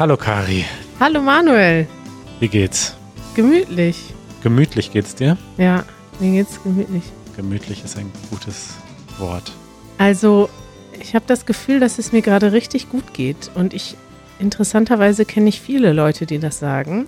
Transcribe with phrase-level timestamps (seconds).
[0.00, 0.64] Hallo Kari.
[0.98, 1.86] Hallo Manuel.
[2.38, 2.96] Wie geht's?
[3.34, 4.14] Gemütlich.
[4.42, 5.36] Gemütlich geht's dir?
[5.58, 5.84] Ja,
[6.20, 7.02] mir geht's gemütlich.
[7.36, 8.78] Gemütlich ist ein gutes
[9.18, 9.52] Wort.
[9.98, 10.48] Also,
[10.98, 13.50] ich habe das Gefühl, dass es mir gerade richtig gut geht.
[13.54, 13.94] Und ich,
[14.38, 17.06] interessanterweise kenne ich viele Leute, die das sagen.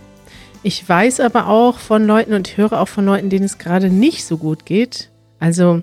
[0.62, 4.26] Ich weiß aber auch von Leuten und höre auch von Leuten, denen es gerade nicht
[4.26, 5.10] so gut geht.
[5.38, 5.80] Also,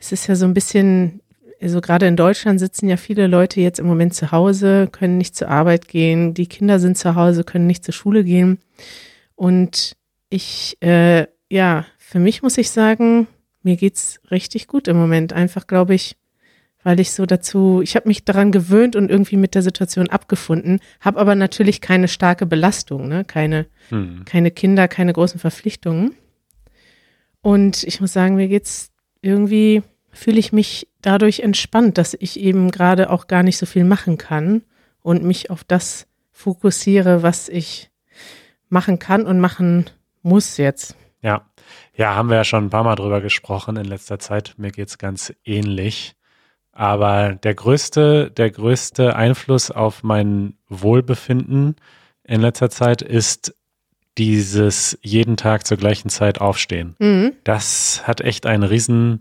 [0.00, 1.21] es ist ja so ein bisschen,
[1.62, 5.36] also gerade in Deutschland sitzen ja viele Leute jetzt im Moment zu Hause, können nicht
[5.36, 8.58] zur Arbeit gehen, die Kinder sind zu Hause, können nicht zur Schule gehen.
[9.36, 9.96] Und
[10.28, 13.28] ich, äh, ja, für mich muss ich sagen,
[13.62, 15.32] mir geht's richtig gut im Moment.
[15.32, 16.16] Einfach, glaube ich,
[16.82, 20.80] weil ich so dazu, ich habe mich daran gewöhnt und irgendwie mit der Situation abgefunden,
[21.00, 23.24] habe aber natürlich keine starke Belastung, ne?
[23.24, 24.24] keine, hm.
[24.24, 26.16] keine Kinder, keine großen Verpflichtungen.
[27.40, 29.82] Und ich muss sagen, mir geht's irgendwie,
[30.12, 34.18] fühle ich mich dadurch entspannt, dass ich eben gerade auch gar nicht so viel machen
[34.18, 34.62] kann
[35.00, 37.90] und mich auf das fokussiere, was ich
[38.68, 39.90] machen kann und machen
[40.22, 40.96] muss jetzt.
[41.22, 41.46] Ja,
[41.94, 44.54] ja, haben wir ja schon ein paar Mal drüber gesprochen in letzter Zeit.
[44.56, 46.14] Mir geht's ganz ähnlich.
[46.72, 51.76] Aber der größte, der größte Einfluss auf mein Wohlbefinden
[52.24, 53.54] in letzter Zeit ist
[54.16, 56.96] dieses jeden Tag zur gleichen Zeit aufstehen.
[56.98, 57.32] Mhm.
[57.44, 59.20] Das hat echt einen riesen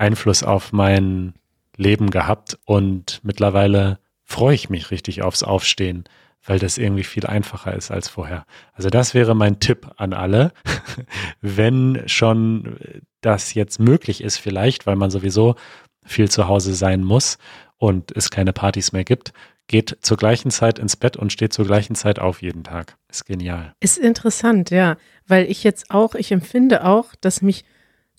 [0.00, 1.34] Einfluss auf mein
[1.76, 6.04] Leben gehabt und mittlerweile freue ich mich richtig aufs Aufstehen,
[6.44, 8.44] weil das irgendwie viel einfacher ist als vorher.
[8.72, 10.52] Also das wäre mein Tipp an alle,
[11.40, 12.78] wenn schon
[13.20, 15.56] das jetzt möglich ist vielleicht, weil man sowieso
[16.04, 17.38] viel zu Hause sein muss
[17.76, 19.32] und es keine Partys mehr gibt,
[19.66, 22.96] geht zur gleichen Zeit ins Bett und steht zur gleichen Zeit auf jeden Tag.
[23.08, 23.74] Ist genial.
[23.80, 24.96] Ist interessant, ja,
[25.28, 27.64] weil ich jetzt auch, ich empfinde auch, dass mich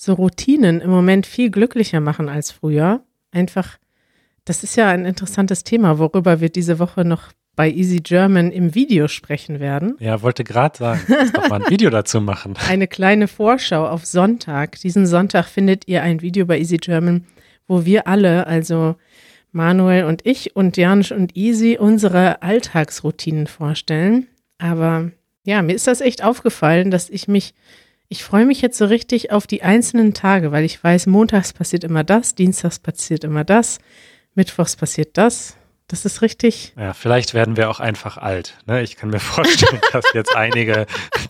[0.03, 3.03] so Routinen im Moment viel glücklicher machen als früher.
[3.29, 3.77] Einfach,
[4.45, 8.73] das ist ja ein interessantes Thema, worüber wir diese Woche noch bei Easy German im
[8.73, 9.97] Video sprechen werden.
[9.99, 12.55] Ja, wollte gerade sagen, lass doch mal ein Video dazu machen.
[12.67, 14.79] Eine kleine Vorschau auf Sonntag.
[14.79, 17.27] Diesen Sonntag findet ihr ein Video bei Easy German,
[17.67, 18.95] wo wir alle, also
[19.51, 24.25] Manuel und ich und Janusz und Easy, unsere Alltagsroutinen vorstellen.
[24.57, 25.11] Aber
[25.45, 27.53] ja, mir ist das echt aufgefallen, dass ich mich,
[28.11, 31.85] ich freue mich jetzt so richtig auf die einzelnen Tage, weil ich weiß, montags passiert
[31.85, 33.79] immer das, dienstags passiert immer das,
[34.35, 35.55] mittwochs passiert das,
[35.87, 36.73] das ist richtig.
[36.77, 38.57] Ja, vielleicht werden wir auch einfach alt.
[38.65, 38.81] Ne?
[38.81, 40.87] Ich kann mir vorstellen, dass jetzt einige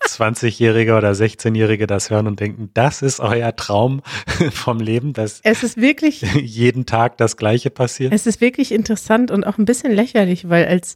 [0.07, 4.01] 20-Jährige oder 16-Jährige das hören und denken, das ist euer Traum
[4.51, 8.11] vom Leben, dass es ist wirklich jeden Tag das Gleiche passiert.
[8.11, 10.95] Es ist wirklich interessant und auch ein bisschen lächerlich, weil als,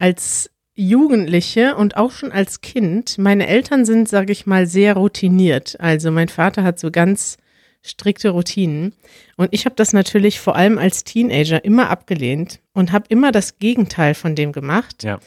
[0.00, 0.51] als
[0.88, 5.76] Jugendliche und auch schon als Kind, meine Eltern sind, sage ich mal, sehr routiniert.
[5.80, 7.38] Also mein Vater hat so ganz
[7.82, 8.94] strikte Routinen.
[9.36, 13.58] Und ich habe das natürlich vor allem als Teenager immer abgelehnt und habe immer das
[13.58, 15.18] Gegenteil von dem gemacht, ja.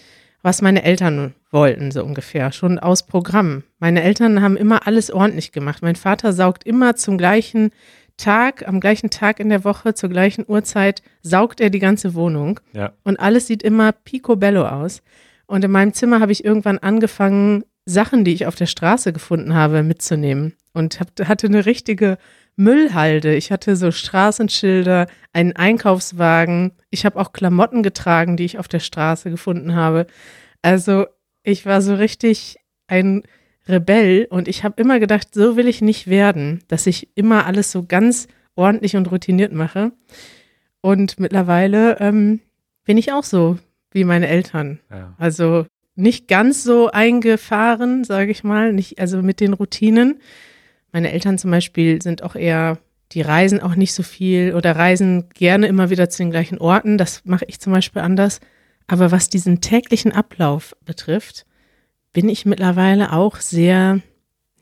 [0.42, 3.64] was meine Eltern wollten, so ungefähr, schon aus Programm.
[3.80, 5.82] Meine Eltern haben immer alles ordentlich gemacht.
[5.82, 7.72] Mein Vater saugt immer zum gleichen
[8.18, 12.62] Tag, am gleichen Tag in der Woche, zur gleichen Uhrzeit, saugt er die ganze Wohnung.
[12.74, 12.94] Ja.
[13.04, 15.02] Und alles sieht immer picobello aus.
[15.48, 19.54] Und in meinem Zimmer habe ich irgendwann angefangen, Sachen, die ich auf der Straße gefunden
[19.54, 20.54] habe, mitzunehmen.
[20.74, 22.18] Und hab, hatte eine richtige
[22.56, 23.36] Müllhalde.
[23.36, 26.72] Ich hatte so Straßenschilder, einen Einkaufswagen.
[26.90, 30.08] Ich habe auch Klamotten getragen, die ich auf der Straße gefunden habe.
[30.62, 31.06] Also
[31.44, 32.58] ich war so richtig
[32.88, 33.24] ein
[33.68, 37.72] Rebell und ich habe immer gedacht, so will ich nicht werden, dass ich immer alles
[37.72, 39.92] so ganz ordentlich und routiniert mache.
[40.82, 42.42] Und mittlerweile ähm,
[42.84, 43.58] bin ich auch so
[43.96, 44.80] wie meine Eltern.
[44.92, 45.16] Ja.
[45.18, 50.20] Also nicht ganz so eingefahren, sage ich mal, nicht also mit den Routinen,
[50.96, 52.78] meine Eltern zum Beispiel sind auch eher,
[53.12, 56.98] die reisen auch nicht so viel oder reisen gerne immer wieder zu den gleichen Orten.
[56.98, 58.40] Das mache ich zum Beispiel anders.
[58.88, 61.46] Aber was diesen täglichen Ablauf betrifft,
[62.14, 64.00] bin ich mittlerweile auch sehr,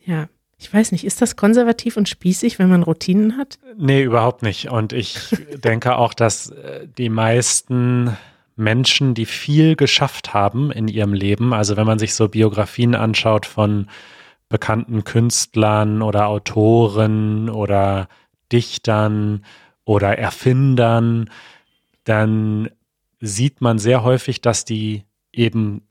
[0.03, 0.27] ja,
[0.57, 3.59] ich weiß nicht, ist das konservativ und spießig, wenn man Routinen hat?
[3.77, 4.71] Nee, überhaupt nicht.
[4.71, 5.19] Und ich
[5.63, 8.18] denke auch, dass äh, die meisten
[8.55, 13.45] Menschen, die viel geschafft haben in ihrem Leben, also wenn man sich so Biografien anschaut
[13.45, 13.88] von
[14.50, 18.07] bekannten Künstlern oder Autoren oder
[18.51, 19.44] Dichtern
[19.85, 21.29] oder Erfindern,
[22.03, 22.69] dann
[23.19, 25.81] sieht man sehr häufig, dass die eben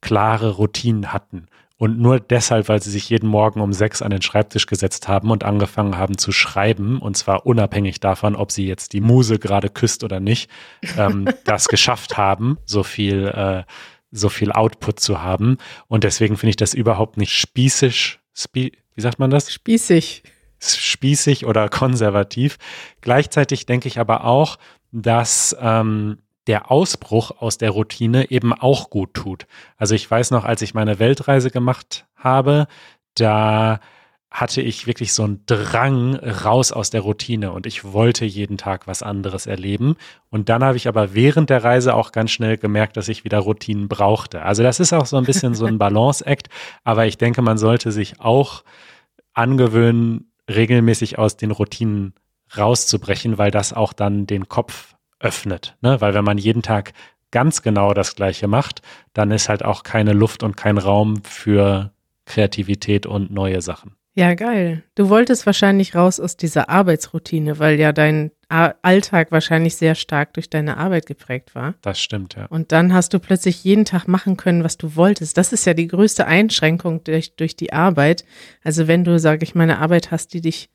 [0.00, 1.46] klare Routinen hatten.
[1.84, 5.30] Und nur deshalb, weil sie sich jeden Morgen um sechs an den Schreibtisch gesetzt haben
[5.30, 9.68] und angefangen haben zu schreiben, und zwar unabhängig davon, ob sie jetzt die Muse gerade
[9.68, 10.48] küsst oder nicht,
[10.96, 13.64] ähm, das geschafft haben, so viel äh,
[14.10, 15.58] so viel Output zu haben.
[15.86, 18.18] Und deswegen finde ich das überhaupt nicht spießig.
[18.32, 19.52] Spie wie sagt man das?
[19.52, 20.22] Spießig.
[20.60, 22.56] Spießig oder konservativ.
[23.02, 24.56] Gleichzeitig denke ich aber auch,
[24.90, 29.46] dass ähm, der Ausbruch aus der Routine eben auch gut tut.
[29.76, 32.66] Also ich weiß noch, als ich meine Weltreise gemacht habe,
[33.14, 33.80] da
[34.34, 38.88] hatte ich wirklich so einen Drang raus aus der Routine und ich wollte jeden Tag
[38.88, 39.94] was anderes erleben.
[40.28, 43.38] Und dann habe ich aber während der Reise auch ganz schnell gemerkt, dass ich wieder
[43.38, 44.42] Routinen brauchte.
[44.42, 46.48] Also das ist auch so ein bisschen so ein Balance-Act,
[46.82, 48.64] aber ich denke, man sollte sich auch
[49.34, 52.14] angewöhnen, regelmäßig aus den Routinen
[52.56, 54.93] rauszubrechen, weil das auch dann den Kopf
[55.24, 55.76] öffnet.
[55.80, 56.00] Ne?
[56.00, 56.92] Weil wenn man jeden Tag
[57.30, 58.82] ganz genau das Gleiche macht,
[59.12, 61.90] dann ist halt auch keine Luft und kein Raum für
[62.26, 63.96] Kreativität und neue Sachen.
[64.16, 64.84] Ja, geil.
[64.94, 70.48] Du wolltest wahrscheinlich raus aus dieser Arbeitsroutine, weil ja dein Alltag wahrscheinlich sehr stark durch
[70.48, 71.74] deine Arbeit geprägt war.
[71.82, 72.46] Das stimmt, ja.
[72.46, 75.36] Und dann hast du plötzlich jeden Tag machen können, was du wolltest.
[75.36, 78.24] Das ist ja die größte Einschränkung durch, durch die Arbeit.
[78.62, 80.70] Also wenn du, sage ich mal, eine Arbeit hast, die dich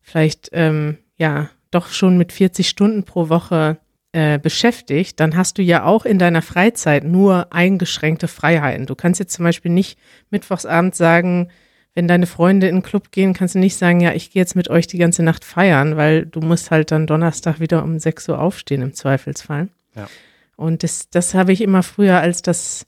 [0.00, 3.78] vielleicht, ähm, ja, doch schon mit 40 Stunden pro Woche
[4.12, 8.86] äh, beschäftigt, dann hast du ja auch in deiner Freizeit nur eingeschränkte Freiheiten.
[8.86, 9.98] Du kannst jetzt zum Beispiel nicht
[10.30, 11.48] mittwochsabend sagen,
[11.94, 14.56] wenn deine Freunde in den Club gehen, kannst du nicht sagen, ja, ich gehe jetzt
[14.56, 18.28] mit euch die ganze Nacht feiern, weil du musst halt dann Donnerstag wieder um 6
[18.30, 19.68] Uhr aufstehen im Zweifelsfall.
[19.94, 20.08] Ja.
[20.56, 22.86] Und das, das habe ich immer früher als das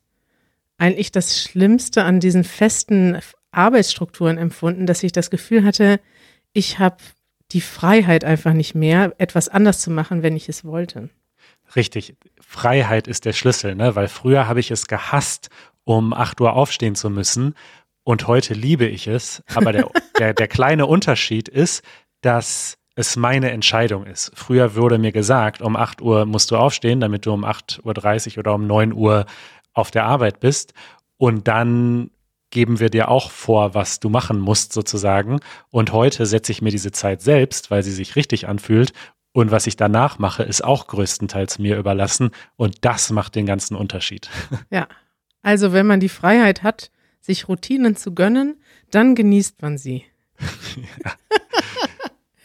[0.78, 3.18] eigentlich das Schlimmste an diesen festen
[3.50, 6.00] Arbeitsstrukturen empfunden, dass ich das Gefühl hatte,
[6.52, 6.96] ich habe
[7.54, 11.08] die Freiheit einfach nicht mehr, etwas anders zu machen, wenn ich es wollte.
[11.76, 12.16] Richtig.
[12.40, 13.96] Freiheit ist der Schlüssel, ne?
[13.96, 15.48] Weil früher habe ich es gehasst,
[15.84, 17.54] um 8 Uhr aufstehen zu müssen
[18.02, 19.42] und heute liebe ich es.
[19.54, 21.82] Aber der, der, der kleine Unterschied ist,
[22.20, 24.30] dass es meine Entscheidung ist.
[24.34, 28.38] Früher wurde mir gesagt, um 8 Uhr musst du aufstehen, damit du um 8.30 Uhr
[28.38, 29.26] oder um 9 Uhr
[29.72, 30.74] auf der Arbeit bist.
[31.16, 32.10] Und dann
[32.54, 35.40] geben wir dir auch vor, was du machen musst sozusagen.
[35.68, 38.94] Und heute setze ich mir diese Zeit selbst, weil sie sich richtig anfühlt.
[39.32, 42.30] Und was ich danach mache, ist auch größtenteils mir überlassen.
[42.56, 44.30] Und das macht den ganzen Unterschied.
[44.70, 44.88] Ja.
[45.42, 46.90] Also wenn man die Freiheit hat,
[47.20, 50.06] sich Routinen zu gönnen, dann genießt man sie.
[51.04, 51.12] ja.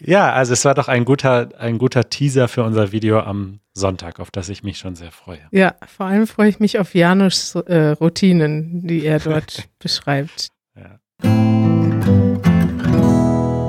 [0.02, 4.20] Ja, also es war doch ein guter, ein guter Teaser für unser Video am Sonntag,
[4.20, 5.40] auf das ich mich schon sehr freue.
[5.52, 10.50] Ja, vor allem freue ich mich auf Janusz äh, Routinen, die er dort beschreibt.
[10.76, 11.00] Ja.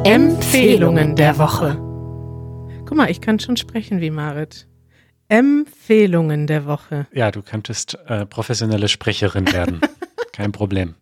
[0.04, 1.76] Empfehlungen der Woche.
[2.86, 4.66] Guck mal, ich kann schon sprechen wie Marit.
[5.28, 7.06] Empfehlungen der Woche.
[7.12, 9.80] Ja, du könntest äh, professionelle Sprecherin werden.
[10.32, 10.96] Kein Problem.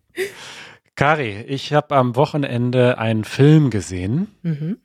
[0.95, 4.27] Kari, ich habe am Wochenende einen Film gesehen.
[4.43, 4.77] Mhm.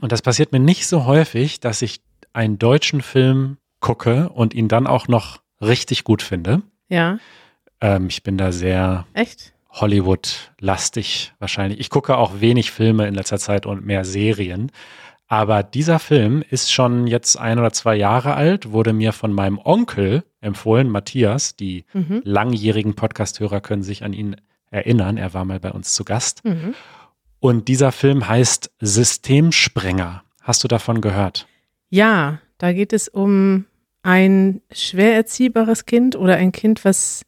[0.00, 2.00] Und das passiert mir nicht so häufig, dass ich
[2.32, 6.62] einen deutschen Film gucke und ihn dann auch noch richtig gut finde.
[6.88, 7.18] Ja.
[7.80, 9.52] Ähm, ich bin da sehr Echt?
[9.70, 11.80] Hollywood-lastig wahrscheinlich.
[11.80, 14.72] Ich gucke auch wenig Filme in letzter Zeit und mehr Serien.
[15.28, 19.60] Aber dieser Film ist schon jetzt ein oder zwei Jahre alt, wurde mir von meinem
[19.62, 21.54] Onkel empfohlen, Matthias.
[21.54, 22.20] Die mhm.
[22.24, 24.36] langjährigen Podcasthörer können sich an ihn
[24.70, 25.16] erinnern.
[25.16, 26.44] Er war mal bei uns zu Gast.
[26.44, 26.74] Mhm.
[27.40, 30.22] Und dieser Film heißt Systemsprenger.
[30.42, 31.46] Hast du davon gehört?
[31.88, 33.64] Ja, da geht es um
[34.02, 37.22] ein schwer erziehbares Kind oder ein Kind, was,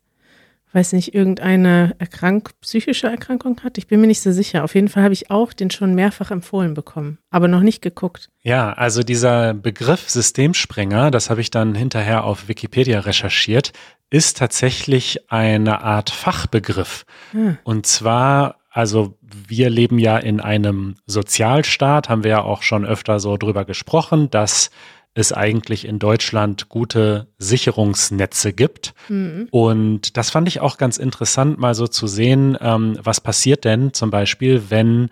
[0.73, 3.79] weiß nicht, irgendeine Erkrank psychische Erkrankung hat.
[3.79, 4.65] Ich bin mir nicht so sicher.
[4.65, 8.31] Auf jeden Fall habe ich auch den schon mehrfach empfohlen bekommen, aber noch nicht geguckt.
[8.43, 13.73] Ja, also dieser Begriff Systemsprenger, das habe ich dann hinterher auf Wikipedia recherchiert,
[14.11, 17.05] ist tatsächlich eine Art Fachbegriff.
[17.33, 17.59] Hm.
[17.65, 23.21] Und zwar, also wir leben ja in einem Sozialstaat, haben wir ja auch schon öfter
[23.21, 24.71] so drüber gesprochen, dass
[25.15, 28.95] es eigentlich in Deutschland gute Sicherungsnetze gibt.
[29.09, 29.49] Mhm.
[29.51, 33.93] Und das fand ich auch ganz interessant, mal so zu sehen, ähm, was passiert denn
[33.93, 35.11] zum Beispiel, wenn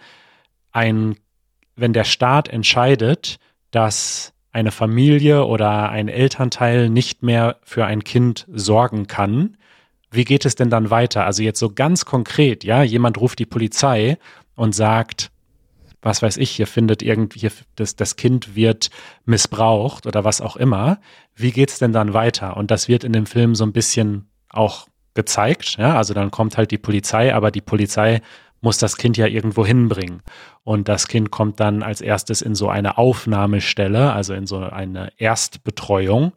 [0.73, 1.17] ein,
[1.77, 3.39] wenn der Staat entscheidet,
[3.73, 9.59] dass eine Familie oder ein Elternteil nicht mehr für ein Kind sorgen kann,
[10.11, 11.25] wie geht es denn dann weiter?
[11.25, 14.19] Also jetzt so ganz konkret, ja, jemand ruft die Polizei
[14.57, 15.31] und sagt,
[16.03, 18.91] was weiß ich, hier findet irgendwie, das, das Kind wird
[19.25, 21.01] missbraucht oder was auch immer.
[21.35, 22.57] Wie geht's denn dann weiter?
[22.57, 25.77] Und das wird in dem Film so ein bisschen auch gezeigt.
[25.79, 25.97] Ja?
[25.97, 28.23] Also dann kommt halt die Polizei, aber die Polizei
[28.63, 30.23] muss das Kind ja irgendwo hinbringen.
[30.65, 35.13] Und das Kind kommt dann als erstes in so eine Aufnahmestelle, also in so eine
[35.17, 36.33] Erstbetreuung.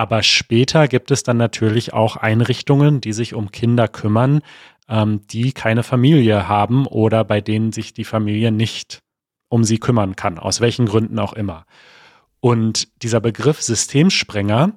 [0.00, 4.40] Aber später gibt es dann natürlich auch Einrichtungen, die sich um Kinder kümmern,
[4.88, 9.02] ähm, die keine Familie haben oder bei denen sich die Familie nicht
[9.50, 11.66] um sie kümmern kann, aus welchen Gründen auch immer.
[12.40, 14.72] Und dieser Begriff Systemsprenger,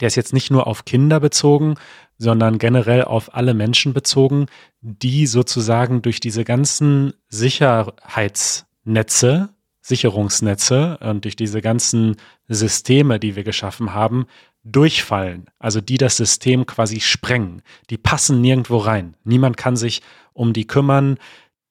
[0.00, 1.74] der ist jetzt nicht nur auf Kinder bezogen,
[2.16, 4.46] sondern generell auf alle Menschen bezogen,
[4.80, 9.50] die sozusagen durch diese ganzen Sicherheitsnetze
[9.88, 12.16] Sicherungsnetze und durch diese ganzen
[12.46, 14.26] Systeme, die wir geschaffen haben,
[14.62, 17.62] durchfallen, also die das System quasi sprengen.
[17.90, 19.16] Die passen nirgendwo rein.
[19.24, 20.02] Niemand kann sich
[20.34, 21.18] um die kümmern.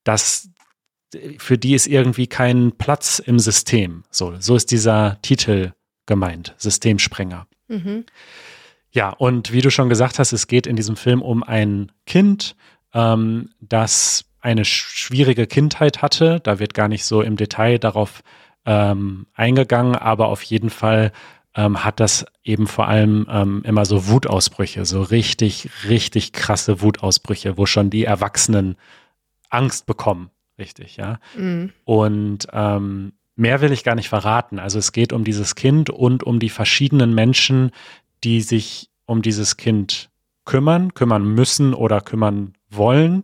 [0.03, 0.49] Das,
[1.37, 4.03] für die ist irgendwie kein Platz im System.
[4.09, 5.73] So, so ist dieser Titel
[6.07, 7.47] gemeint, Systemsprenger.
[7.67, 8.05] Mhm.
[8.89, 12.55] Ja, und wie du schon gesagt hast, es geht in diesem Film um ein Kind,
[12.93, 16.39] ähm, das eine schwierige Kindheit hatte.
[16.41, 18.23] Da wird gar nicht so im Detail darauf
[18.65, 21.11] ähm, eingegangen, aber auf jeden Fall
[21.53, 27.57] ähm, hat das eben vor allem ähm, immer so Wutausbrüche, so richtig, richtig krasse Wutausbrüche,
[27.57, 28.77] wo schon die Erwachsenen
[29.49, 30.29] Angst bekommen.
[30.57, 31.19] Richtig, ja.
[31.35, 31.73] Mhm.
[31.83, 34.59] Und ähm, mehr will ich gar nicht verraten.
[34.59, 37.71] Also es geht um dieses Kind und um die verschiedenen Menschen,
[38.23, 40.09] die sich um dieses Kind
[40.45, 43.23] kümmern, kümmern müssen oder kümmern wollen.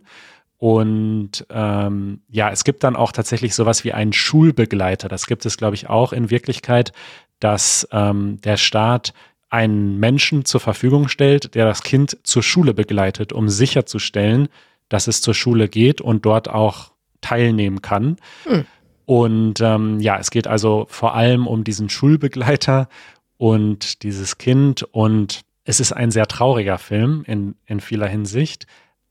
[0.58, 5.08] Und ähm, ja, es gibt dann auch tatsächlich sowas wie einen Schulbegleiter.
[5.08, 6.92] Das gibt es, glaube ich, auch in Wirklichkeit,
[7.40, 9.12] dass ähm, der Staat
[9.50, 14.48] einen Menschen zur Verfügung stellt, der das Kind zur Schule begleitet, um sicherzustellen,
[14.88, 18.16] dass es zur Schule geht und dort auch teilnehmen kann.
[18.44, 18.64] Hm.
[19.06, 22.88] Und ähm, ja, es geht also vor allem um diesen Schulbegleiter
[23.36, 24.82] und dieses Kind.
[24.82, 28.66] Und es ist ein sehr trauriger Film in, in vieler Hinsicht,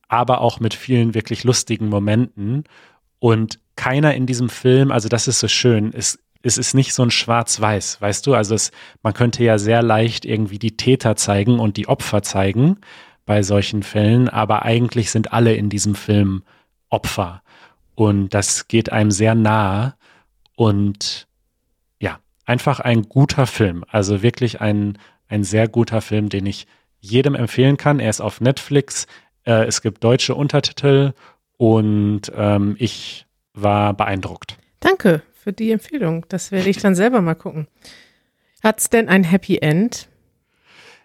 [0.07, 2.63] aber auch mit vielen wirklich lustigen Momenten.
[3.19, 7.03] Und keiner in diesem Film, also das ist so schön, es, es ist nicht so
[7.03, 8.35] ein Schwarz-Weiß, weißt du?
[8.35, 12.77] Also es, man könnte ja sehr leicht irgendwie die Täter zeigen und die Opfer zeigen
[13.25, 16.43] bei solchen Fällen, aber eigentlich sind alle in diesem Film
[16.89, 17.41] Opfer.
[17.95, 19.95] Und das geht einem sehr nahe.
[20.55, 21.27] Und
[21.99, 23.83] ja, einfach ein guter Film.
[23.87, 26.67] Also wirklich ein, ein sehr guter Film, den ich
[26.99, 27.99] jedem empfehlen kann.
[27.99, 29.07] Er ist auf Netflix.
[29.45, 31.13] Äh, es gibt deutsche Untertitel
[31.57, 34.57] und ähm, ich war beeindruckt.
[34.79, 36.25] Danke für die Empfehlung.
[36.29, 37.67] Das werde ich dann selber mal gucken.
[38.63, 40.07] Hat es denn ein Happy End?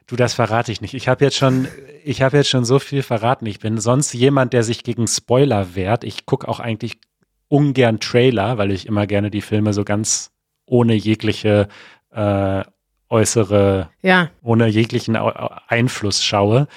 [0.06, 0.94] Du, das verrate ich nicht.
[0.94, 1.68] Ich habe jetzt schon,
[2.02, 3.46] ich habe jetzt schon so viel verraten.
[3.46, 6.02] Ich bin sonst jemand, der sich gegen Spoiler wehrt.
[6.02, 6.98] Ich gucke auch eigentlich
[7.48, 10.30] ungern Trailer, weil ich immer gerne die Filme so ganz
[10.64, 11.68] ohne jegliche
[12.10, 12.62] äh,
[13.10, 14.30] äußere, ja.
[14.42, 16.68] ohne jeglichen Einfluss schaue.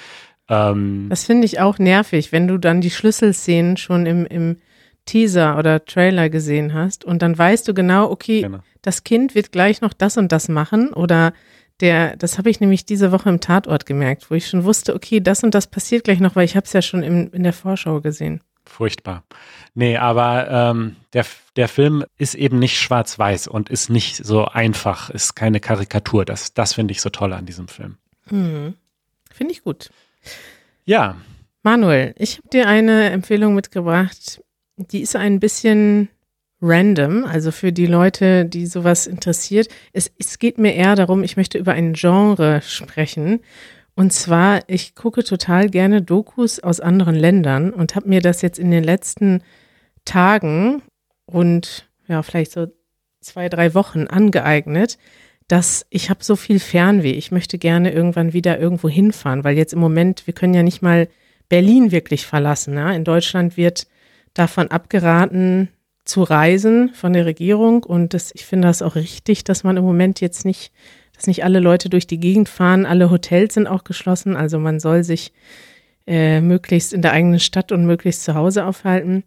[0.52, 4.58] Ähm, das finde ich auch nervig, wenn du dann die Schlüsselszenen schon im, im
[5.06, 8.58] Teaser oder Trailer gesehen hast und dann weißt du genau, okay, genau.
[8.82, 11.32] das Kind wird gleich noch das und das machen oder
[11.80, 15.20] der, das habe ich nämlich diese Woche im Tatort gemerkt, wo ich schon wusste, okay,
[15.20, 17.54] das und das passiert gleich noch, weil ich habe es ja schon im, in der
[17.54, 18.42] Vorschau gesehen.
[18.66, 19.24] Furchtbar.
[19.74, 25.10] Nee, aber ähm, der, der Film ist eben nicht schwarz-weiß und ist nicht so einfach,
[25.10, 26.24] ist keine Karikatur.
[26.24, 27.96] Das, das finde ich so toll an diesem Film.
[28.28, 28.74] Hm.
[29.32, 29.90] Finde ich gut.
[30.84, 31.16] Ja.
[31.62, 34.42] Manuel, ich habe dir eine Empfehlung mitgebracht,
[34.76, 36.08] die ist ein bisschen
[36.60, 39.68] random, also für die Leute, die sowas interessiert.
[39.92, 43.40] Es, es geht mir eher darum, ich möchte über ein Genre sprechen.
[43.94, 48.58] Und zwar, ich gucke total gerne Dokus aus anderen Ländern und habe mir das jetzt
[48.58, 49.42] in den letzten
[50.04, 50.82] Tagen
[51.26, 52.68] und ja, vielleicht so
[53.20, 54.98] zwei, drei Wochen angeeignet,
[55.52, 57.10] dass ich habe so viel Fernweh.
[57.10, 60.80] Ich möchte gerne irgendwann wieder irgendwo hinfahren, weil jetzt im Moment, wir können ja nicht
[60.80, 61.08] mal
[61.50, 62.72] Berlin wirklich verlassen.
[62.72, 62.90] Ja?
[62.92, 63.86] In Deutschland wird
[64.32, 65.68] davon abgeraten,
[66.06, 67.82] zu reisen von der Regierung.
[67.82, 70.72] Und das, ich finde das auch richtig, dass man im Moment jetzt nicht,
[71.14, 72.86] dass nicht alle Leute durch die Gegend fahren.
[72.86, 74.36] Alle Hotels sind auch geschlossen.
[74.36, 75.34] Also man soll sich
[76.06, 79.22] äh, möglichst in der eigenen Stadt und möglichst zu Hause aufhalten.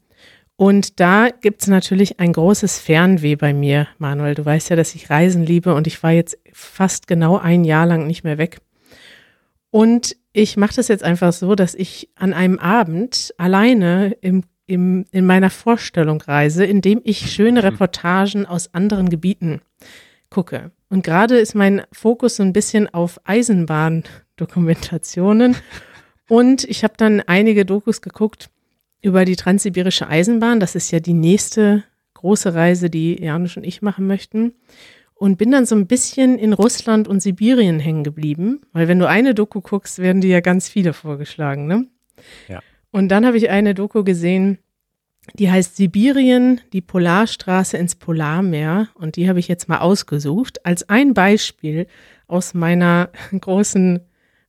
[0.58, 4.36] Und da gibt es natürlich ein großes Fernweh bei mir, Manuel.
[4.36, 7.86] Du weißt ja, dass ich Reisen liebe und ich war jetzt fast genau ein Jahr
[7.86, 8.60] lang nicht mehr weg.
[9.70, 15.06] Und ich mache das jetzt einfach so, dass ich an einem Abend alleine im im,
[15.12, 17.68] in meiner Vorstellung reise, indem ich schöne mhm.
[17.68, 19.62] Reportagen aus anderen Gebieten
[20.30, 20.72] gucke.
[20.90, 25.58] Und gerade ist mein Fokus so ein bisschen auf Eisenbahndokumentationen.
[26.28, 28.50] Und ich habe dann einige Dokus geguckt
[29.06, 30.60] über die transsibirische Eisenbahn.
[30.60, 31.84] Das ist ja die nächste
[32.16, 34.56] große Reise, die Janusz und ich machen möchten.
[35.14, 39.08] Und bin dann so ein bisschen in Russland und Sibirien hängen geblieben, weil wenn du
[39.08, 41.88] eine Doku guckst, werden dir ja ganz viele vorgeschlagen, ne?
[42.50, 42.62] Ja.
[42.92, 44.58] Und dann habe ich eine Doku gesehen,
[45.36, 48.90] die heißt Sibirien, die Polarstraße ins Polarmeer.
[48.96, 51.88] Und die habe ich jetzt mal ausgesucht als ein Beispiel
[52.28, 53.10] aus meiner
[53.40, 54.00] großen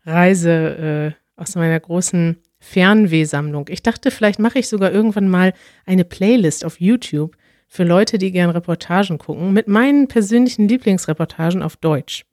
[0.05, 3.67] Reise, äh, aus meiner großen Fernwehsammlung.
[3.69, 5.53] Ich dachte, vielleicht mache ich sogar irgendwann mal
[5.87, 7.37] eine Playlist auf YouTube
[7.69, 12.25] für Leute, die gern Reportagen gucken, mit meinen persönlichen Lieblingsreportagen auf Deutsch.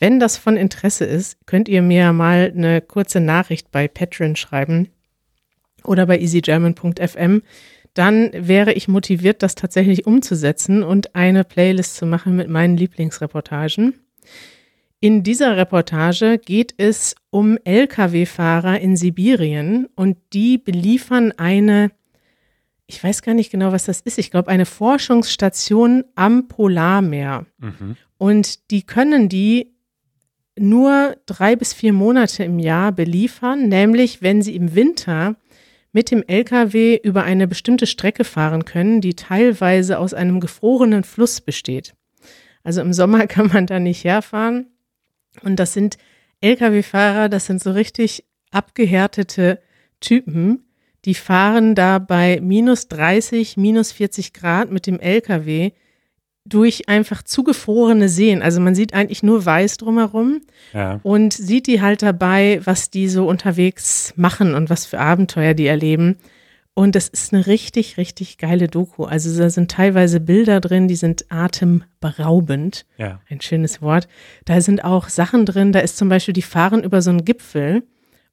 [0.00, 4.88] Wenn das von Interesse ist, könnt ihr mir mal eine kurze Nachricht bei Patreon schreiben
[5.84, 7.42] oder bei easygerman.fm.
[7.94, 13.94] dann wäre ich motiviert, das tatsächlich umzusetzen und eine Playlist zu machen mit meinen Lieblingsreportagen.
[15.02, 21.90] In dieser Reportage geht es um Lkw-Fahrer in Sibirien und die beliefern eine,
[22.86, 27.46] ich weiß gar nicht genau, was das ist, ich glaube eine Forschungsstation am Polarmeer.
[27.58, 27.96] Mhm.
[28.16, 29.74] Und die können die
[30.56, 35.34] nur drei bis vier Monate im Jahr beliefern, nämlich wenn sie im Winter
[35.90, 41.40] mit dem Lkw über eine bestimmte Strecke fahren können, die teilweise aus einem gefrorenen Fluss
[41.40, 41.92] besteht.
[42.62, 44.68] Also im Sommer kann man da nicht herfahren
[45.42, 45.98] und das sind
[46.40, 49.60] Lkw-Fahrer, das sind so richtig abgehärtete
[50.00, 50.64] Typen,
[51.04, 55.72] die fahren da bei minus 30, minus 40 Grad mit dem Lkw
[56.44, 58.42] durch einfach zugefrorene Seen.
[58.42, 60.40] Also man sieht eigentlich nur weiß drumherum
[60.72, 61.00] ja.
[61.02, 65.66] und sieht die halt dabei, was die so unterwegs machen und was für Abenteuer die
[65.66, 66.16] erleben.
[66.74, 69.04] Und das ist eine richtig, richtig geile Doku.
[69.04, 72.86] Also da sind teilweise Bilder drin, die sind atemberaubend.
[72.96, 73.20] Ja.
[73.28, 74.08] Ein schönes Wort.
[74.46, 77.82] Da sind auch Sachen drin, da ist zum Beispiel, die fahren über so einen Gipfel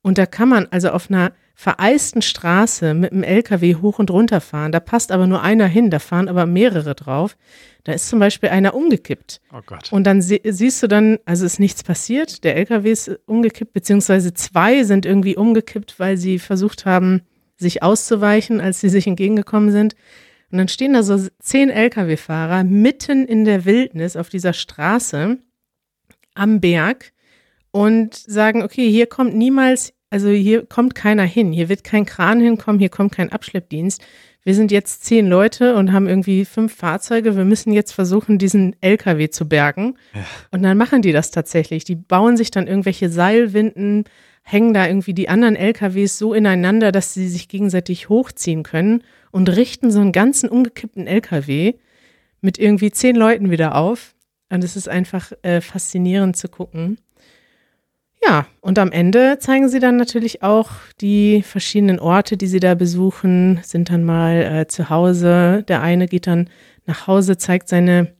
[0.01, 4.39] und da kann man also auf einer vereisten Straße mit einem LKW hoch und runter
[4.39, 4.71] fahren.
[4.71, 7.35] Da passt aber nur einer hin, da fahren aber mehrere drauf.
[7.83, 9.41] Da ist zum Beispiel einer umgekippt.
[9.53, 9.91] Oh Gott.
[9.91, 12.45] Und dann sie siehst du dann, also ist nichts passiert.
[12.45, 17.23] Der LKW ist umgekippt, beziehungsweise zwei sind irgendwie umgekippt, weil sie versucht haben,
[17.59, 19.95] sich auszuweichen, als sie sich entgegengekommen sind.
[20.51, 25.37] Und dann stehen da so zehn Lkw-Fahrer mitten in der Wildnis auf dieser Straße
[26.33, 27.11] am Berg
[27.71, 32.39] und sagen, okay, hier kommt niemals, also hier kommt keiner hin, hier wird kein Kran
[32.39, 34.01] hinkommen, hier kommt kein Abschleppdienst.
[34.43, 37.35] Wir sind jetzt zehn Leute und haben irgendwie fünf Fahrzeuge.
[37.35, 39.97] Wir müssen jetzt versuchen, diesen LKW zu bergen.
[40.15, 40.25] Ja.
[40.51, 41.83] Und dann machen die das tatsächlich.
[41.83, 44.05] Die bauen sich dann irgendwelche Seilwinden,
[44.51, 49.47] hängen da irgendwie die anderen LKWs so ineinander, dass sie sich gegenseitig hochziehen können und
[49.47, 51.75] richten so einen ganzen umgekippten LKW
[52.41, 54.15] mit irgendwie zehn Leuten wieder auf.
[54.49, 56.97] Und es ist einfach äh, faszinierend zu gucken.
[58.25, 62.73] Ja, und am Ende zeigen sie dann natürlich auch die verschiedenen Orte, die sie da
[62.73, 65.63] besuchen, sind dann mal äh, zu Hause.
[65.67, 66.49] Der eine geht dann
[66.87, 68.11] nach Hause, zeigt seine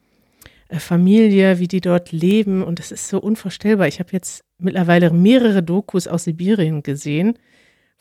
[0.68, 2.64] äh, Familie, wie die dort leben.
[2.64, 3.88] Und das ist so unvorstellbar.
[3.88, 7.38] Ich habe jetzt mittlerweile mehrere Dokus aus Sibirien gesehen,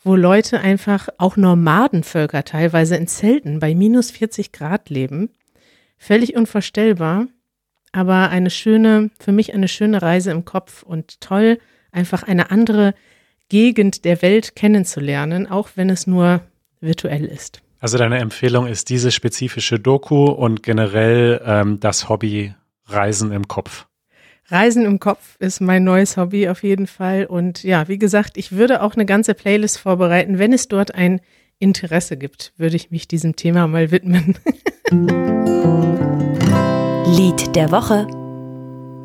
[0.01, 5.29] wo Leute einfach, auch Nomadenvölker teilweise in Zelten bei minus 40 Grad leben.
[5.97, 7.27] Völlig unvorstellbar,
[7.91, 11.59] aber eine schöne, für mich eine schöne Reise im Kopf und toll,
[11.91, 12.93] einfach eine andere
[13.49, 16.41] Gegend der Welt kennenzulernen, auch wenn es nur
[16.79, 17.61] virtuell ist.
[17.79, 22.53] Also deine Empfehlung ist diese spezifische Doku und generell ähm, das Hobby
[22.85, 23.87] Reisen im Kopf.
[24.51, 27.25] Reisen im Kopf ist mein neues Hobby auf jeden Fall.
[27.25, 30.39] Und ja, wie gesagt, ich würde auch eine ganze Playlist vorbereiten.
[30.39, 31.21] Wenn es dort ein
[31.59, 34.35] Interesse gibt, würde ich mich diesem Thema mal widmen.
[37.05, 38.07] Lied der Woche.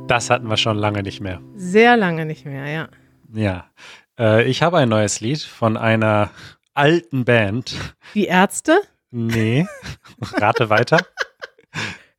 [0.09, 1.41] Das hatten wir schon lange nicht mehr.
[1.57, 2.89] Sehr lange nicht mehr, ja.
[3.35, 3.67] Ja.
[4.19, 6.31] Äh, ich habe ein neues Lied von einer
[6.73, 7.77] alten Band.
[8.15, 8.81] Die Ärzte?
[9.11, 9.67] Nee.
[10.21, 10.99] Rate weiter.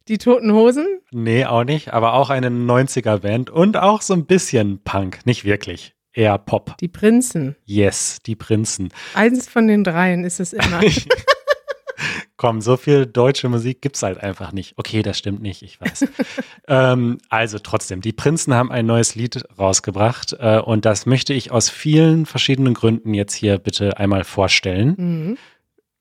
[0.08, 0.86] Die Toten Hosen?
[1.10, 5.96] Nee, auch nicht, aber auch eine 90er-Band und auch so ein bisschen Punk, nicht wirklich.
[6.14, 6.78] Eher Pop.
[6.78, 7.56] Die Prinzen.
[7.66, 8.90] Yes, die Prinzen.
[9.16, 10.80] Eins von den dreien ist es immer.
[12.38, 14.74] Komm, so viel deutsche Musik gibt es halt einfach nicht.
[14.78, 16.06] Okay, das stimmt nicht, ich weiß.
[16.68, 21.50] ähm, also trotzdem, die Prinzen haben ein neues Lied rausgebracht äh, und das möchte ich
[21.50, 24.96] aus vielen verschiedenen Gründen jetzt hier bitte einmal vorstellen.
[24.98, 25.38] Mhm.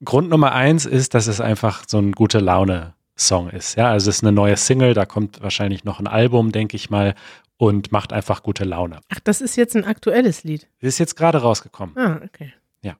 [0.04, 3.76] Grund Nummer eins ist, dass es einfach so ein gute Laune Song ist.
[3.76, 6.90] Ja, also es ist eine neue Single, da kommt wahrscheinlich noch ein Album, denke ich
[6.90, 7.14] mal,
[7.56, 9.00] und macht einfach gute Laune.
[9.08, 10.68] Ach, das ist jetzt ein aktuelles Lied.
[10.80, 11.96] ist jetzt gerade rausgekommen.
[11.96, 12.52] Ah, okay.
[12.82, 12.96] Ja.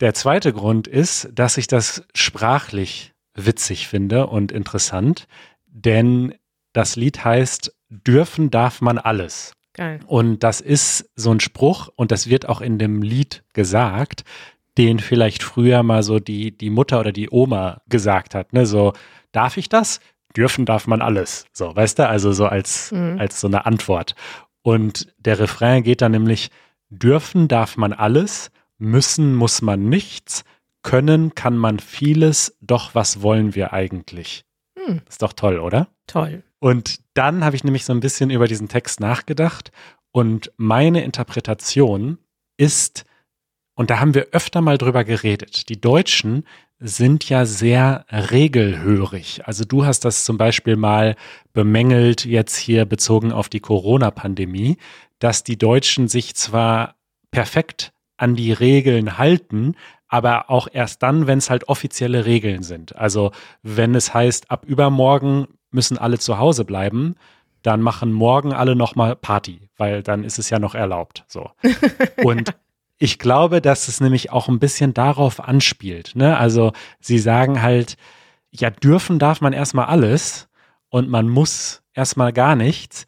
[0.00, 5.26] Der zweite Grund ist, dass ich das sprachlich witzig finde und interessant,
[5.66, 6.34] denn
[6.72, 9.52] das Lied heißt Dürfen darf man alles.
[9.72, 10.00] Geil.
[10.06, 14.24] Und das ist so ein Spruch und das wird auch in dem Lied gesagt,
[14.76, 18.52] den vielleicht früher mal so die, die Mutter oder die Oma gesagt hat.
[18.52, 18.66] Ne?
[18.66, 18.92] So,
[19.36, 20.00] darf ich das?
[20.36, 21.46] Dürfen darf man alles.
[21.52, 22.08] So, weißt du?
[22.08, 23.18] Also so als, mhm.
[23.18, 24.14] als so eine Antwort.
[24.62, 26.50] Und der Refrain geht dann nämlich,
[26.88, 30.44] dürfen darf man alles, müssen muss man nichts,
[30.82, 34.44] können kann man vieles, doch was wollen wir eigentlich?
[34.76, 35.02] Mhm.
[35.08, 35.88] Ist doch toll, oder?
[36.06, 36.42] Toll.
[36.58, 39.70] Und dann habe ich nämlich so ein bisschen über diesen Text nachgedacht
[40.12, 42.18] und meine Interpretation
[42.56, 43.04] ist,
[43.74, 46.46] und da haben wir öfter mal drüber geredet, die Deutschen
[46.78, 49.46] sind ja sehr regelhörig.
[49.46, 51.16] Also du hast das zum Beispiel mal
[51.52, 54.76] bemängelt, jetzt hier bezogen auf die Corona-Pandemie,
[55.18, 56.96] dass die Deutschen sich zwar
[57.30, 59.74] perfekt an die Regeln halten,
[60.08, 62.94] aber auch erst dann, wenn es halt offizielle Regeln sind.
[62.96, 67.16] Also wenn es heißt, ab übermorgen müssen alle zu Hause bleiben,
[67.62, 71.24] dann machen morgen alle nochmal Party, weil dann ist es ja noch erlaubt.
[71.26, 71.50] So.
[72.22, 72.54] Und
[72.98, 76.12] ich glaube, dass es nämlich auch ein bisschen darauf anspielt.
[76.14, 76.36] Ne?
[76.36, 77.96] Also sie sagen halt,
[78.50, 80.48] ja, dürfen darf man erstmal alles
[80.88, 83.06] und man muss erstmal gar nichts.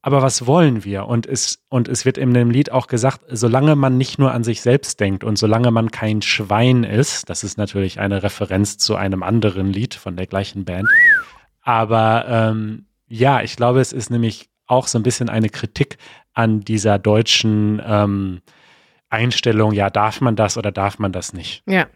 [0.00, 1.06] Aber was wollen wir?
[1.06, 4.44] Und es, und es wird in dem Lied auch gesagt, solange man nicht nur an
[4.44, 8.94] sich selbst denkt und solange man kein Schwein ist, das ist natürlich eine Referenz zu
[8.94, 10.88] einem anderen Lied von der gleichen Band.
[11.62, 15.98] Aber ähm, ja, ich glaube, es ist nämlich auch so ein bisschen eine Kritik
[16.34, 18.42] an dieser deutschen ähm,
[19.16, 21.62] Einstellung, ja, darf man das oder darf man das nicht?
[21.66, 21.86] Ja.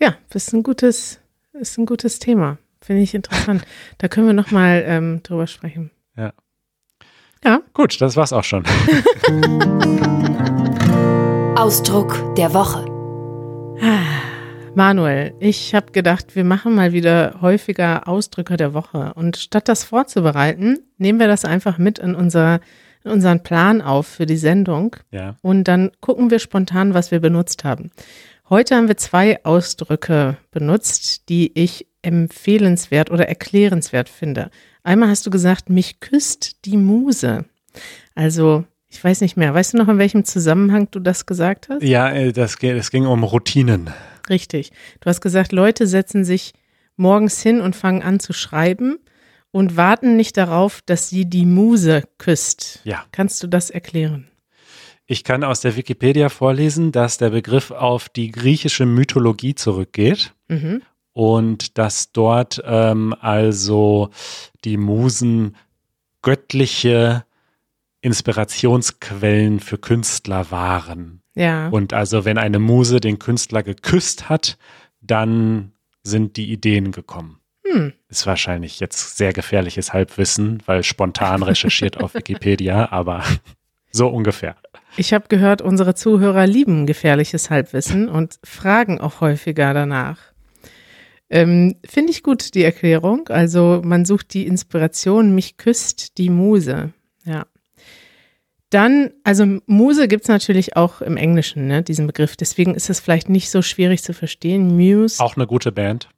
[0.00, 1.20] Ja, das ist ein gutes,
[1.52, 2.58] ist ein gutes Thema.
[2.80, 3.64] Finde ich interessant.
[3.98, 5.90] da können wir nochmal ähm, drüber sprechen.
[6.16, 6.32] Ja.
[7.44, 7.60] Ja.
[7.74, 8.64] Gut, das war's auch schon.
[11.56, 12.84] Ausdruck der Woche.
[14.74, 19.12] Manuel, ich habe gedacht, wir machen mal wieder häufiger Ausdrücke der Woche.
[19.14, 22.60] Und statt das vorzubereiten, nehmen wir das einfach mit in, unser,
[23.04, 24.96] unseren Plan auf für die Sendung.
[25.10, 25.36] Ja.
[25.42, 27.90] Und dann gucken wir spontan, was wir benutzt haben.
[28.48, 34.50] Heute haben wir zwei Ausdrücke benutzt, die ich empfehlenswert oder erklärenswert finde.
[34.82, 37.44] Einmal hast du gesagt, mich küsst die Muse.
[38.14, 39.54] Also, ich weiß nicht mehr.
[39.54, 41.82] Weißt du noch, in welchem Zusammenhang du das gesagt hast?
[41.82, 43.90] Ja, äh, das, es ging um Routinen.
[44.28, 44.72] Richtig.
[45.00, 46.52] Du hast gesagt, Leute setzen sich
[46.96, 48.98] morgens hin und fangen an zu schreiben
[49.52, 52.80] und warten nicht darauf, dass sie die Muse küsst.
[52.84, 53.04] Ja.
[53.12, 54.28] Kannst du das erklären?
[55.06, 60.82] Ich kann aus der Wikipedia vorlesen, dass der Begriff auf die griechische Mythologie zurückgeht Mhm.
[61.12, 64.10] und dass dort ähm, also
[64.64, 65.56] die Musen
[66.22, 67.24] göttliche
[68.00, 71.20] Inspirationsquellen für Künstler waren.
[71.34, 71.68] Ja.
[71.68, 74.56] Und also wenn eine Muse den Künstler geküsst hat,
[75.00, 77.38] dann sind die Ideen gekommen.
[77.72, 77.92] Hm.
[78.08, 83.24] Ist wahrscheinlich jetzt sehr gefährliches Halbwissen, weil spontan recherchiert auf Wikipedia, aber
[83.90, 84.56] so ungefähr.
[84.96, 90.18] Ich habe gehört, unsere Zuhörer lieben gefährliches Halbwissen und fragen auch häufiger danach.
[91.30, 93.28] Ähm, Finde ich gut, die Erklärung.
[93.28, 96.92] Also man sucht die Inspiration, mich küsst die Muse.
[97.24, 97.46] Ja.
[98.68, 102.36] Dann, also Muse gibt's natürlich auch im Englischen, ne, diesen Begriff.
[102.36, 104.76] Deswegen ist es vielleicht nicht so schwierig zu verstehen.
[104.76, 105.22] Muse.
[105.22, 106.08] Auch eine gute Band.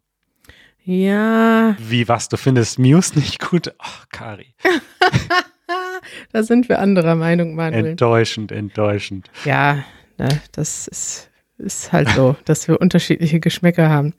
[0.87, 3.73] Ja, Wie was, du findest Muse nicht gut?
[3.79, 4.55] Ach, Kari.
[6.33, 7.87] da sind wir anderer Meinung, Manuel.
[7.87, 9.31] Enttäuschend, enttäuschend.
[9.47, 9.85] Ja,
[10.19, 14.13] ne, das ist, ist halt so, dass wir unterschiedliche Geschmäcker haben.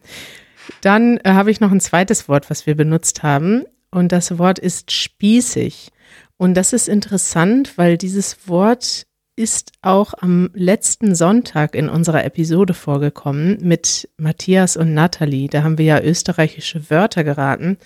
[0.82, 3.66] Dann äh, habe ich noch ein zweites Wort, was wir benutzt haben.
[3.92, 5.92] Und das Wort ist spießig.
[6.38, 12.74] Und das ist interessant, weil dieses Wort ist auch am letzten Sonntag in unserer Episode
[12.74, 15.50] vorgekommen mit Matthias und Nathalie.
[15.50, 17.78] Da haben wir ja österreichische Wörter geraten.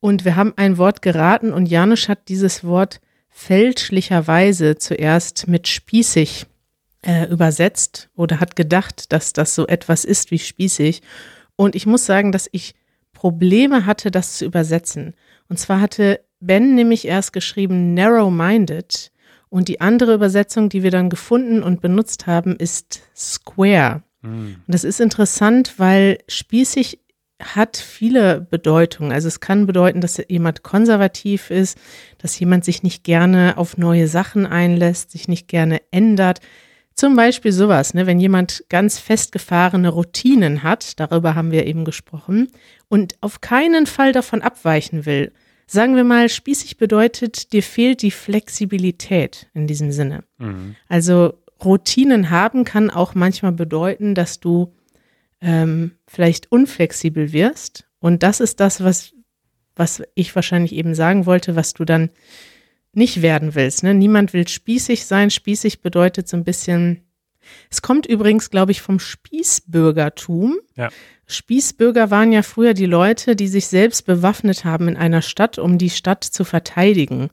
[0.00, 6.46] Und wir haben ein Wort geraten und Janusz hat dieses Wort fälschlicherweise zuerst mit spießig
[7.02, 11.02] äh, übersetzt oder hat gedacht, dass das so etwas ist wie spießig.
[11.54, 12.74] Und ich muss sagen, dass ich
[13.12, 15.14] Probleme hatte, das zu übersetzen.
[15.48, 19.09] Und zwar hatte Ben nämlich erst geschrieben narrow-minded
[19.50, 24.02] und die andere Übersetzung, die wir dann gefunden und benutzt haben, ist square.
[24.22, 24.56] Hm.
[24.66, 27.00] Und das ist interessant, weil spießig
[27.42, 29.12] hat viele Bedeutungen.
[29.12, 31.78] Also es kann bedeuten, dass jemand konservativ ist,
[32.18, 36.40] dass jemand sich nicht gerne auf neue Sachen einlässt, sich nicht gerne ändert.
[36.94, 42.48] Zum Beispiel sowas, ne, wenn jemand ganz festgefahrene Routinen hat, darüber haben wir eben gesprochen,
[42.88, 45.32] und auf keinen Fall davon abweichen will.
[45.72, 50.24] Sagen wir mal, spießig bedeutet, dir fehlt die Flexibilität in diesem Sinne.
[50.38, 50.74] Mhm.
[50.88, 54.74] Also Routinen haben kann auch manchmal bedeuten, dass du
[55.40, 57.86] ähm, vielleicht unflexibel wirst.
[58.00, 59.12] Und das ist das, was,
[59.76, 62.10] was ich wahrscheinlich eben sagen wollte, was du dann
[62.92, 63.84] nicht werden willst.
[63.84, 63.94] Ne?
[63.94, 65.30] Niemand will spießig sein.
[65.30, 67.02] Spießig bedeutet so ein bisschen.
[67.70, 70.58] Es kommt übrigens, glaube ich, vom Spießbürgertum.
[70.76, 70.90] Ja.
[71.26, 75.78] Spießbürger waren ja früher die Leute, die sich selbst bewaffnet haben in einer Stadt, um
[75.78, 77.30] die Stadt zu verteidigen.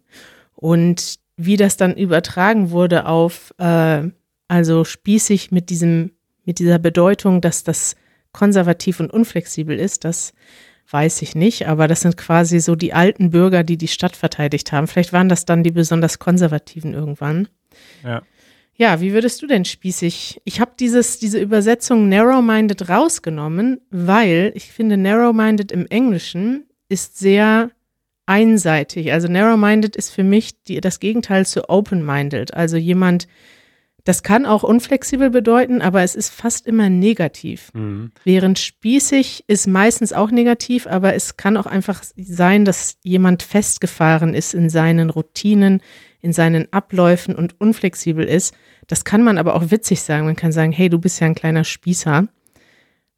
[0.56, 4.04] Und wie das dann übertragen wurde auf, äh,
[4.48, 6.12] also spießig mit diesem,
[6.46, 7.96] mit dieser Bedeutung, dass das
[8.32, 10.34] konservativ und unflexibel ist, das
[10.90, 14.72] weiß ich nicht, aber das sind quasi so die alten Bürger, die die Stadt verteidigt
[14.72, 14.88] haben.
[14.88, 17.48] Vielleicht waren das dann die besonders konservativen irgendwann.
[18.04, 18.22] Ja.
[18.80, 20.40] Ja, wie würdest du denn spießig?
[20.46, 27.72] Ich habe dieses diese Übersetzung narrow-minded rausgenommen, weil ich finde narrow-minded im Englischen ist sehr
[28.28, 29.12] einseitig.
[29.12, 32.54] Also narrow-minded ist für mich die, das Gegenteil zu open-minded.
[32.54, 33.28] Also jemand,
[34.08, 37.72] Das kann auch unflexibel bedeuten, aber es ist fast immer negativ.
[37.74, 38.14] Mhm.
[38.24, 44.34] Während spießig ist meistens auch negativ, aber es kann auch einfach sein, dass jemand festgefahren
[44.34, 45.82] ist in seinen Routinen,
[46.22, 48.56] in seinen Abläufen und unflexibel ist.
[48.88, 50.26] Das kann man aber auch witzig sagen.
[50.26, 52.30] Man kann sagen, hey, du bist ja ein kleiner Spießer.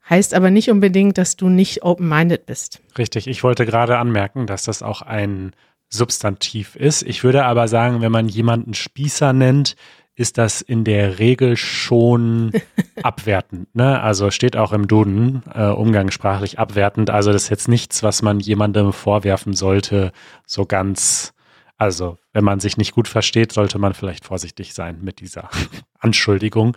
[0.10, 2.82] Heißt aber nicht unbedingt, dass du nicht open-minded bist.
[2.98, 5.52] Richtig, ich wollte gerade anmerken, dass das auch ein
[5.90, 7.04] Substantiv ist.
[7.04, 9.76] Ich würde aber sagen, wenn man jemanden Spießer nennt,
[10.20, 12.52] ist das in der Regel schon
[13.04, 13.74] abwertend.
[13.74, 14.02] Ne?
[14.02, 17.10] Also steht auch im Duden äh, umgangssprachlich abwertend.
[17.10, 20.12] Also das ist jetzt nichts, was man jemandem vorwerfen sollte,
[20.46, 21.34] so ganz.
[21.78, 25.50] Also wenn man sich nicht gut versteht, sollte man vielleicht vorsichtig sein mit dieser
[26.00, 26.76] Anschuldigung.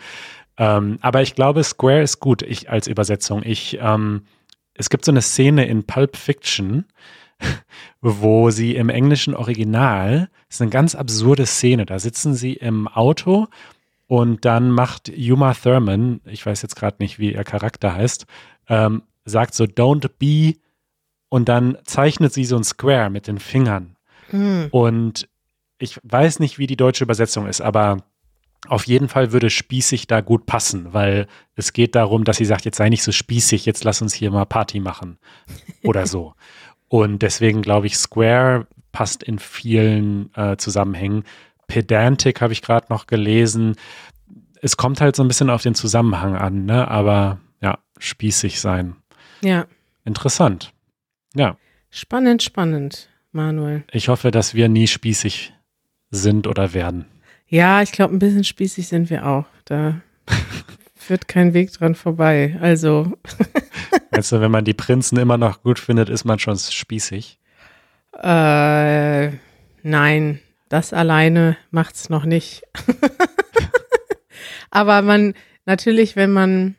[0.57, 3.43] Ähm, aber ich glaube, Square ist gut ich, als Übersetzung.
[3.45, 4.23] Ich, ähm,
[4.75, 6.85] es gibt so eine Szene in Pulp Fiction,
[8.01, 12.89] wo sie im englischen Original, das ist eine ganz absurde Szene, da sitzen sie im
[12.89, 13.49] Auto
[14.07, 18.27] und dann macht Yuma Thurman, ich weiß jetzt gerade nicht, wie ihr Charakter heißt,
[18.69, 20.59] ähm, sagt so, don't be
[21.29, 23.97] und dann zeichnet sie so ein Square mit den Fingern.
[24.31, 24.69] Hm.
[24.71, 25.29] Und
[25.79, 28.05] ich weiß nicht, wie die deutsche Übersetzung ist, aber
[28.69, 32.65] auf jeden Fall würde spießig da gut passen, weil es geht darum, dass sie sagt,
[32.65, 35.19] jetzt sei nicht so spießig, jetzt lass uns hier mal Party machen
[35.83, 36.35] oder so.
[36.93, 41.25] Und deswegen glaube ich, Square passt in vielen äh, Zusammenhängen.
[41.67, 43.77] Pedantic habe ich gerade noch gelesen.
[44.61, 46.89] Es kommt halt so ein bisschen auf den Zusammenhang an, ne?
[46.89, 48.97] Aber ja, spießig sein.
[49.41, 49.65] Ja,
[50.05, 50.75] Interessant.
[51.35, 51.57] Ja,
[51.89, 53.85] spannend, spannend, Manuel.
[53.91, 55.55] ich hoffe, dass wir nie spießig
[56.11, 57.07] sind oder werden.
[57.49, 59.47] Ja, ich glaube, ein bisschen spießig sind wir auch.
[59.65, 60.03] Da
[61.03, 62.57] führt kein Weg dran vorbei.
[62.61, 63.13] Also,
[64.13, 67.39] Also, wenn man die Prinzen immer noch gut findet, ist man schon spießig.
[68.23, 69.29] äh,
[69.83, 72.63] nein, das alleine macht's noch nicht.
[74.71, 75.35] Aber man,
[75.65, 76.77] natürlich, wenn man,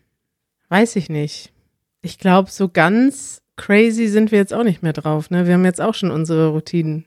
[0.70, 1.52] weiß ich nicht.
[2.02, 5.30] Ich glaube, so ganz crazy sind wir jetzt auch nicht mehr drauf.
[5.30, 5.48] Ne?
[5.48, 7.06] Wir haben jetzt auch schon unsere Routinen.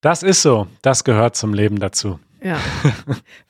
[0.00, 0.66] Das ist so.
[0.82, 2.20] Das gehört zum Leben dazu.
[2.42, 2.58] Ja,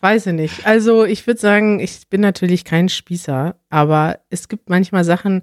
[0.01, 0.67] weiß ich nicht.
[0.67, 5.43] Also ich würde sagen, ich bin natürlich kein Spießer, aber es gibt manchmal Sachen,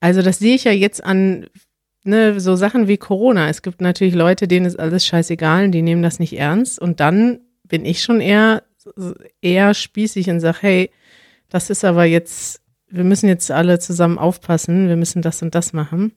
[0.00, 1.46] also das sehe ich ja jetzt an
[2.04, 3.48] ne, so Sachen wie Corona.
[3.48, 6.78] Es gibt natürlich Leute, denen ist alles scheißegal und die nehmen das nicht ernst.
[6.78, 8.62] Und dann bin ich schon eher,
[9.40, 10.90] eher spießig und sage, hey,
[11.48, 15.72] das ist aber jetzt, wir müssen jetzt alle zusammen aufpassen, wir müssen das und das
[15.72, 16.12] machen.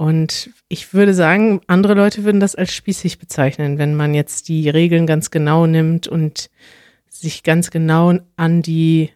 [0.00, 4.70] Und ich würde sagen, andere Leute würden das als spießig bezeichnen, wenn man jetzt die
[4.70, 6.48] Regeln ganz genau nimmt und
[7.10, 9.10] sich ganz genau an die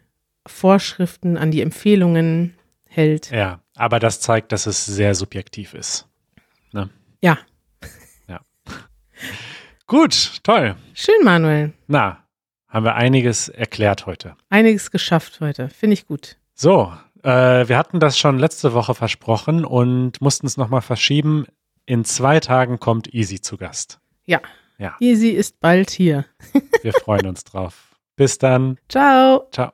[0.47, 2.53] Vorschriften, an die Empfehlungen
[2.87, 3.31] hält.
[3.31, 6.07] Ja, aber das zeigt, dass es sehr subjektiv ist.
[7.23, 7.39] Ja,
[9.87, 10.77] Gut, toll.
[10.93, 11.73] schön, Manuel.
[11.87, 12.25] Na,
[12.69, 14.37] haben wir einiges erklärt heute.
[14.51, 15.71] Einiges geschafft heute.
[15.71, 16.37] Finde ich gut.
[16.53, 16.93] So,
[17.25, 21.47] äh, wir hatten das schon letzte Woche versprochen und mussten es nochmal verschieben.
[21.87, 24.01] In zwei Tagen kommt Easy zu Gast.
[24.27, 24.41] Ja.
[24.79, 24.97] Ja.
[25.01, 26.25] Easy ist bald hier.
[26.83, 27.97] Wir freuen uns drauf.
[28.17, 28.79] Bis dann.
[28.89, 29.49] Ciao.
[29.51, 29.73] Ciao.